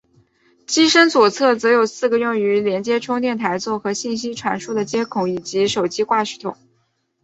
[0.65, 6.57] 机身左侧则有四个用于连接充电台座和信息传输的接孔以及手机挂饰孔。